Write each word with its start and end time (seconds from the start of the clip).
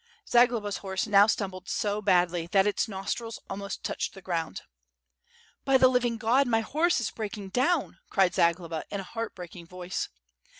Zagloba's 0.27 0.77
horse 0.77 1.05
now 1.05 1.27
stumbled 1.27 1.69
so 1.69 2.01
badly, 2.01 2.47
that 2.53 2.65
its 2.65 2.87
nostrils 2.87 3.37
almost 3.51 3.83
touched 3.83 4.15
the 4.15 4.21
ground. 4.23 4.63
"By 5.63 5.77
the 5.77 5.89
living 5.89 6.17
God! 6.17 6.47
my 6.47 6.61
horse 6.61 6.99
is 6.99 7.11
breaking 7.11 7.49
down," 7.49 7.99
cried 8.09 8.33
Zagloba 8.33 8.83
in 8.89 8.99
a 8.99 9.03
heart 9.03 9.35
breaking 9.35 9.67
voice. 9.67 10.09